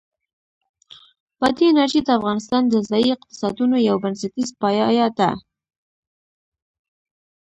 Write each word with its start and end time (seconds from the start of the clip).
بادي 1.39 1.65
انرژي 1.69 1.99
د 2.03 2.09
افغانستان 2.19 2.63
د 2.67 2.75
ځایي 2.89 3.09
اقتصادونو 3.15 3.75
یو 3.87 3.95
بنسټیز 4.03 4.49
پایایه 4.61 5.07
دی. 5.19 5.31